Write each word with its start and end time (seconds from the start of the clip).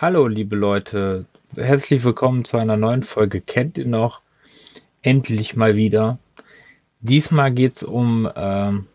Hallo, 0.00 0.28
liebe 0.28 0.54
Leute. 0.54 1.24
Herzlich 1.56 2.04
willkommen 2.04 2.44
zu 2.44 2.56
einer 2.56 2.76
neuen 2.76 3.02
Folge. 3.02 3.40
Kennt 3.40 3.78
ihr 3.78 3.84
noch? 3.84 4.20
Endlich 5.02 5.56
mal 5.56 5.74
wieder. 5.74 6.20
Diesmal 7.00 7.50
geht 7.50 7.72
es 7.72 7.82
um 7.82 8.30
ähm, 8.36 8.86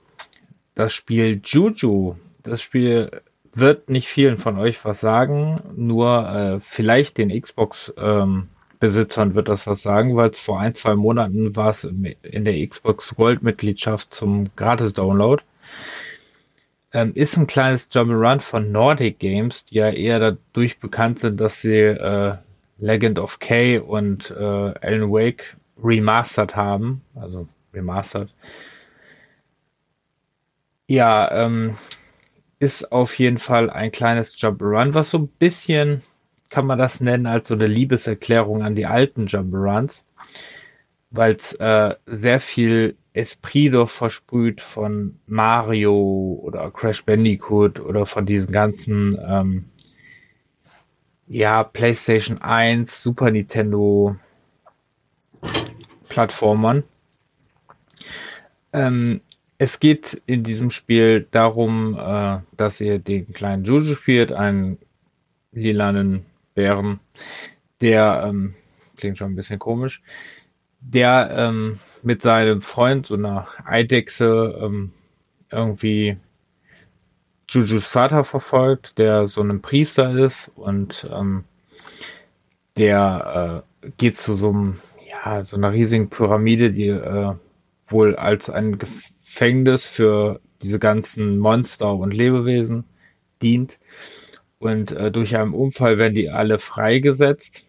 das 0.75 0.93
Spiel 0.93 1.41
Juju. 1.43 2.15
Das 2.41 2.61
Spiel 2.61 3.21
wird 3.51 3.89
nicht 3.89 4.07
vielen 4.07 4.37
von 4.37 4.57
euch 4.57 4.85
was 4.85 5.01
sagen, 5.01 5.57
nur 5.75 6.25
äh, 6.29 6.59
vielleicht 6.61 7.17
den 7.17 7.37
Xbox-Besitzern 7.37 9.29
ähm, 9.29 9.35
wird 9.35 9.49
das 9.49 9.67
was 9.67 9.81
sagen, 9.81 10.15
weil 10.15 10.29
es 10.29 10.39
vor 10.39 10.61
ein, 10.61 10.73
zwei 10.73 10.95
Monaten 10.95 11.53
war 11.57 11.71
es 11.71 11.83
in 11.83 12.45
der 12.45 12.65
Xbox 12.65 13.13
Gold-Mitgliedschaft 13.13 14.13
zum 14.13 14.55
Gratis-Download. 14.55 15.43
Ähm, 16.93 17.11
ist 17.15 17.37
ein 17.37 17.47
kleines 17.47 17.89
Jump'n'Run 17.91 18.39
von 18.39 18.71
Nordic 18.71 19.17
Games, 19.17 19.65
die 19.65 19.75
ja 19.75 19.89
eher 19.89 20.19
dadurch 20.19 20.79
bekannt 20.79 21.19
sind, 21.19 21.39
dass 21.41 21.61
sie 21.61 21.79
äh, 21.79 22.37
Legend 22.77 23.17
of 23.17 23.39
K 23.39 23.79
und 23.79 24.29
äh, 24.31 24.43
Alan 24.43 25.11
Wake 25.11 25.57
remastered 25.83 26.55
haben. 26.55 27.01
Also 27.15 27.47
remastered. 27.73 28.29
Ja, 30.87 31.31
ähm, 31.31 31.75
ist 32.59 32.91
auf 32.91 33.17
jeden 33.17 33.39
Fall 33.39 33.69
ein 33.71 33.91
kleines 33.91 34.35
Jump'n'Run, 34.35 34.93
was 34.93 35.09
so 35.09 35.17
ein 35.17 35.27
bisschen, 35.27 36.03
kann 36.51 36.67
man 36.67 36.77
das 36.77 37.01
nennen, 37.01 37.25
als 37.25 37.47
so 37.47 37.55
eine 37.55 37.67
Liebeserklärung 37.67 38.61
an 38.61 38.75
die 38.75 38.85
alten 38.85 39.25
Jump'n'Runs, 39.25 40.03
weil 41.13 41.35
es 41.35 41.53
äh, 41.53 41.95
sehr 42.07 42.39
viel 42.39 42.97
Esprit 43.13 43.73
doch 43.73 43.89
versprüht 43.89 44.59
von 44.59 45.19
Mario 45.27 46.39
oder 46.41 46.71
Crash 46.71 47.05
Bandicoot 47.05 47.79
oder 47.79 48.05
von 48.07 48.25
diesen 48.25 48.51
ganzen 48.51 49.17
ähm, 49.25 49.65
ja, 51.27 51.63
PlayStation 51.63 52.41
1, 52.41 53.01
Super 53.01 53.29
Nintendo 53.29 54.15
Plattformern. 56.09 56.83
Ähm, 58.73 59.21
es 59.59 59.79
geht 59.79 60.21
in 60.25 60.43
diesem 60.43 60.71
Spiel 60.71 61.27
darum, 61.29 61.95
äh, 61.95 62.39
dass 62.57 62.81
ihr 62.81 62.97
den 62.97 63.31
kleinen 63.31 63.63
Juju 63.63 63.93
spielt, 63.93 64.31
einen 64.31 64.79
lilanen 65.51 66.25
Bären, 66.55 66.99
der 67.81 68.25
ähm, 68.27 68.55
klingt 68.97 69.19
schon 69.19 69.33
ein 69.33 69.35
bisschen 69.35 69.59
komisch, 69.59 70.01
der 70.83 71.31
ähm, 71.35 71.79
mit 72.01 72.21
seinem 72.21 72.61
Freund, 72.61 73.07
so 73.07 73.15
einer 73.15 73.47
Eidechse, 73.65 74.59
ähm, 74.61 74.91
irgendwie 75.51 76.17
Jujus 77.49 77.85
Vater 77.85 78.23
verfolgt, 78.23 78.97
der 78.97 79.27
so 79.27 79.41
ein 79.41 79.61
Priester 79.61 80.11
ist 80.15 80.51
und 80.55 81.09
ähm, 81.13 81.43
der 82.77 83.63
äh, 83.83 83.89
geht 83.97 84.15
zu 84.15 84.33
so 84.33 84.49
einem, 84.49 84.79
ja, 85.09 85.43
so 85.43 85.57
einer 85.57 85.71
riesigen 85.71 86.09
Pyramide, 86.09 86.71
die 86.71 86.87
äh, 86.87 87.33
wohl 87.87 88.15
als 88.15 88.49
ein 88.49 88.79
Gefängnis 88.79 89.85
für 89.85 90.39
diese 90.61 90.79
ganzen 90.79 91.37
Monster 91.37 91.93
und 91.93 92.11
Lebewesen 92.13 92.85
dient. 93.41 93.77
Und 94.59 94.91
äh, 94.93 95.11
durch 95.11 95.35
einen 95.35 95.53
Unfall 95.53 95.97
werden 95.97 96.15
die 96.15 96.29
alle 96.29 96.57
freigesetzt 96.57 97.65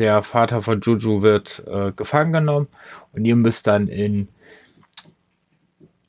der 0.00 0.22
Vater 0.22 0.62
von 0.62 0.80
Juju 0.80 1.22
wird 1.22 1.62
äh, 1.66 1.92
gefangen 1.92 2.32
genommen 2.32 2.68
und 3.12 3.26
ihr 3.26 3.36
müsst 3.36 3.66
dann 3.66 3.86
in, 3.86 4.28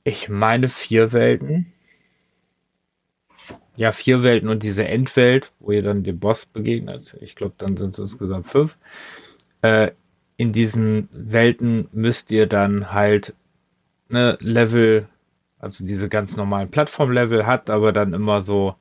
ich 0.06 0.30
meine, 0.30 0.70
vier 0.70 1.12
Welten. 1.12 1.74
Ja, 3.76 3.92
vier 3.92 4.24
Welten 4.24 4.48
und 4.48 4.64
diese 4.64 4.88
Endwelt, 4.88 5.52
wo 5.60 5.72
ihr 5.72 5.84
dann 5.84 6.04
dem 6.04 6.20
Boss 6.20 6.46
begegnet. 6.46 7.18
Ich 7.20 7.36
glaube, 7.36 7.56
dann 7.58 7.76
sind 7.78 7.92
es 7.92 8.00
insgesamt 8.00 8.48
fünf. 8.48 8.78
Äh, 9.62 9.92
in 10.38 10.54
diesen 10.54 11.10
Welten 11.12 11.88
müsst 11.92 12.32
ihr 12.32 12.48
dann 12.48 12.94
halt 12.94 13.34
ne, 14.08 14.38
Level, 14.40 15.08
also 15.60 15.86
diese 15.86 16.08
ganz 16.08 16.38
normalen 16.38 16.72
Plattformlevel, 16.72 17.46
hat 17.46 17.70
aber 17.70 17.92
dann 17.92 18.14
immer 18.14 18.42
so 18.42 18.76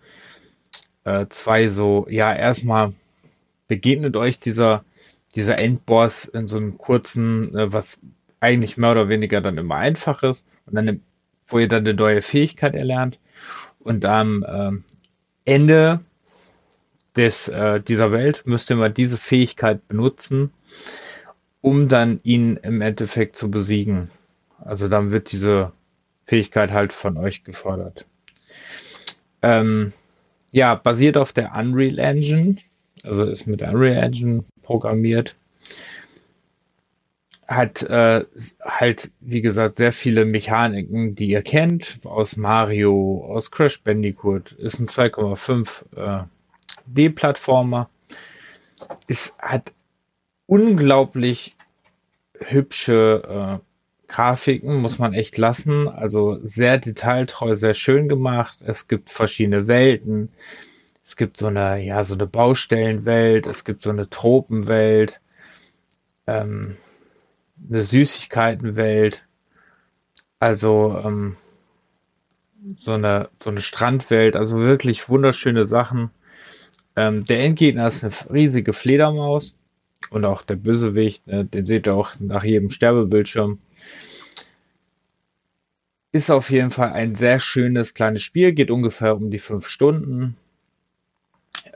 äh, 1.05 1.27
zwei 1.31 1.69
so, 1.69 2.07
ja, 2.09 2.33
erstmal 2.33 2.93
begegnet 3.67 4.17
euch 4.17 4.39
dieser 4.39 4.85
dieser 5.35 5.61
Endboss 5.61 6.25
in 6.25 6.49
so 6.49 6.57
einem 6.57 6.79
kurzen, 6.79 7.57
äh, 7.57 7.73
was 7.73 8.01
eigentlich 8.41 8.77
mehr 8.77 8.93
oder 8.93 9.09
weniger 9.09 9.41
dann 9.41 9.59
immer 9.59 9.77
einfach 9.77 10.23
ist 10.23 10.47
und 10.67 10.75
dann, 10.75 11.03
wo 11.47 11.59
ihr 11.59 11.69
dann 11.69 11.81
eine 11.81 11.95
neue 11.95 12.23
Fähigkeit 12.23 12.75
erlernt 12.75 13.19
und 13.81 14.05
am 14.05 14.45
ähm, 14.49 14.85
Ende 15.45 16.01
des, 17.17 17.49
äh, 17.49 17.81
dieser 17.81 18.13
Welt 18.13 18.43
müsst 18.47 18.71
ihr 18.71 18.77
mal 18.77 18.91
diese 18.91 19.19
Fähigkeit 19.19 19.87
benutzen, 19.89 20.53
um 21.61 21.89
dann 21.89 22.21
ihn 22.23 22.57
im 22.57 22.81
Endeffekt 22.81 23.37
zu 23.37 23.51
besiegen. 23.51 24.11
Also 24.59 24.89
dann 24.89 25.11
wird 25.11 25.33
diese 25.33 25.73
Fähigkeit 26.27 26.73
halt 26.73 26.93
von 26.93 27.17
euch 27.17 27.45
gefordert. 27.45 28.07
Ähm, 29.43 29.93
ja, 30.53 30.75
basiert 30.75 31.17
auf 31.17 31.33
der 31.33 31.55
Unreal 31.55 31.99
Engine, 31.99 32.57
also 33.05 33.25
ist 33.25 33.47
mit 33.47 33.63
Unreal 33.63 34.03
Engine 34.03 34.45
programmiert. 34.63 35.37
Hat 37.47 37.83
äh, 37.83 38.25
halt, 38.63 39.11
wie 39.21 39.41
gesagt, 39.41 39.77
sehr 39.77 39.93
viele 39.93 40.25
Mechaniken, 40.25 41.17
die 41.17 41.31
ihr 41.31 41.43
kennt, 41.43 42.01
aus 42.05 42.37
Mario, 42.37 43.25
aus 43.27 43.51
Crash 43.51 43.83
Bandicoot. 43.83 44.53
Ist 44.53 44.79
ein 44.79 44.87
2,5 44.87 46.23
äh, 46.23 46.25
D-Plattformer. 46.87 47.91
Es 49.09 49.35
hat 49.39 49.73
unglaublich 50.47 51.57
hübsche 52.39 53.61
äh, 53.61 53.65
Grafiken, 54.09 54.81
muss 54.81 54.99
man 54.99 55.15
echt 55.15 55.39
lassen. 55.39 55.89
Also 55.89 56.39
sehr 56.43 56.79
detailtreu, 56.79 57.55
sehr 57.55 57.75
schön 57.75 58.09
gemacht. 58.09 58.59
Es 58.65 58.89
gibt 58.89 59.11
verschiedene 59.11 59.69
Welten. 59.69 60.31
Es 61.05 61.17
gibt 61.17 61.39
so 61.39 61.47
eine, 61.49 61.83
ja, 61.83 62.05
so 62.05 62.15
eine 62.15 62.27
Baustellenwelt, 62.27 63.47
es 63.47 63.65
gibt 63.65 63.83
so 63.83 63.91
eine 63.91 64.09
Tropenwelt, 64.11 65.21
ähm, 66.27 66.77
eine 67.69 67.83
Süßigkeitenwelt, 67.83 69.25
also 70.39 71.01
ähm, 71.05 71.37
so 72.77 72.93
eine, 72.93 73.29
so 73.43 73.51
eine 73.51 73.61
Strandwelt, 73.61 74.37
also 74.37 74.59
wirklich 74.59 75.09
wunderschöne 75.09 75.67
Sachen. 75.67 76.11
Ähm, 76.97 77.25
der 77.25 77.43
Endgegner 77.45 77.89
ist 77.89 78.05
eine 78.05 78.13
riesige 78.33 78.73
Fledermaus 78.73 79.55
und 80.11 80.25
auch 80.25 80.43
der 80.43 80.57
Bösewicht, 80.57 81.27
ne, 81.27 81.45
den 81.45 81.67
seht 81.67 81.87
ihr 81.87 81.95
auch 81.95 82.15
nach 82.21 82.45
jedem 82.45 82.71
Sterbebildschirm. 82.71 83.59
Ist 86.13 86.31
auf 86.31 86.51
jeden 86.51 86.71
Fall 86.71 86.93
ein 86.93 87.15
sehr 87.15 87.39
schönes 87.39 87.95
kleines 87.95 88.23
Spiel, 88.23 88.53
geht 88.53 88.71
ungefähr 88.71 89.17
um 89.17 89.31
die 89.31 89.39
fünf 89.39 89.69
Stunden. 89.69 90.37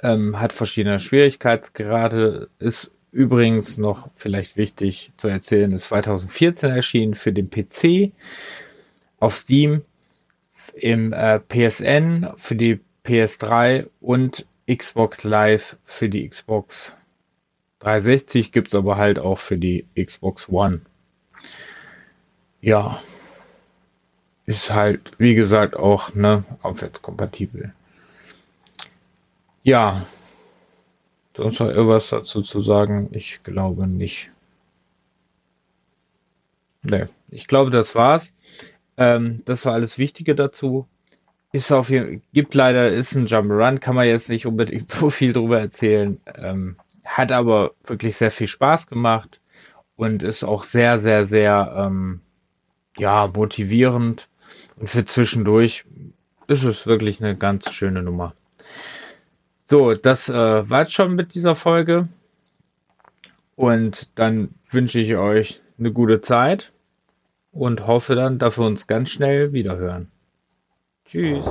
Ähm, 0.04 0.40
hat 0.40 0.52
verschiedene 0.52 1.00
Schwierigkeitsgrade, 1.00 2.48
ist 2.60 2.92
übrigens 3.10 3.78
noch 3.78 4.08
vielleicht 4.14 4.56
wichtig 4.56 5.12
zu 5.16 5.28
erzählen, 5.28 5.72
ist 5.72 5.84
2014 5.84 6.70
erschienen 6.70 7.14
für 7.14 7.32
den 7.32 7.50
PC 7.50 8.12
auf 9.18 9.34
Steam, 9.34 9.82
im 10.74 11.12
äh, 11.12 11.40
PSN 11.40 12.28
für 12.36 12.56
die 12.56 12.80
PS3 13.04 13.88
und 14.00 14.46
Xbox 14.70 15.24
Live 15.24 15.76
für 15.84 16.08
die 16.08 16.28
Xbox 16.28 16.96
360 17.80 18.50
gibt 18.50 18.68
es 18.68 18.74
aber 18.74 18.96
halt 18.96 19.18
auch 19.18 19.38
für 19.38 19.58
die 19.58 19.84
Xbox 19.94 20.48
One. 20.48 20.80
Ja, 22.62 23.02
ist 24.46 24.72
halt, 24.72 25.12
wie 25.18 25.34
gesagt, 25.34 25.76
auch 25.76 26.14
ne, 26.14 26.44
abwärtskompatibel. 26.62 27.74
Ja. 29.64 30.06
Sonst 31.36 31.58
noch 31.58 31.68
irgendwas 31.68 32.10
dazu 32.10 32.42
zu 32.42 32.60
sagen? 32.60 33.08
Ich 33.12 33.42
glaube 33.42 33.86
nicht. 33.86 34.30
Ne, 36.82 37.08
ich 37.30 37.48
glaube, 37.48 37.70
das 37.70 37.94
war's. 37.94 38.34
Ähm, 38.98 39.42
das 39.46 39.64
war 39.64 39.72
alles 39.72 39.98
Wichtige 39.98 40.34
dazu. 40.34 40.86
Ist 41.52 41.72
auf 41.72 41.88
jeden 41.88 42.22
gibt 42.34 42.54
leider, 42.54 42.90
ist 42.90 43.14
ein 43.14 43.26
Jump 43.26 43.50
Run, 43.50 43.80
kann 43.80 43.94
man 43.94 44.06
jetzt 44.06 44.28
nicht 44.28 44.46
unbedingt 44.46 44.90
so 44.90 45.08
viel 45.10 45.32
drüber 45.32 45.58
erzählen. 45.60 46.20
Ähm, 46.36 46.76
hat 47.04 47.32
aber 47.32 47.72
wirklich 47.86 48.16
sehr 48.16 48.30
viel 48.30 48.48
Spaß 48.48 48.86
gemacht 48.86 49.40
und 49.96 50.22
ist 50.22 50.44
auch 50.44 50.62
sehr, 50.64 50.98
sehr, 50.98 51.26
sehr, 51.26 51.74
ähm, 51.78 52.20
ja, 52.98 53.30
motivierend. 53.34 54.28
Und 54.76 54.90
für 54.90 55.04
zwischendurch 55.06 55.84
ist 56.48 56.64
es 56.64 56.86
wirklich 56.86 57.22
eine 57.22 57.36
ganz 57.36 57.72
schöne 57.72 58.02
Nummer. 58.02 58.34
So, 59.64 59.94
das 59.94 60.28
äh, 60.28 60.68
war's 60.68 60.92
schon 60.92 61.14
mit 61.14 61.34
dieser 61.34 61.56
Folge. 61.56 62.08
Und 63.56 64.18
dann 64.18 64.50
wünsche 64.70 65.00
ich 65.00 65.16
euch 65.16 65.62
eine 65.78 65.92
gute 65.92 66.20
Zeit 66.20 66.72
und 67.52 67.86
hoffe 67.86 68.14
dann, 68.14 68.38
dass 68.38 68.58
wir 68.58 68.66
uns 68.66 68.86
ganz 68.86 69.10
schnell 69.10 69.52
wiederhören. 69.52 70.10
Tschüss. 71.06 71.46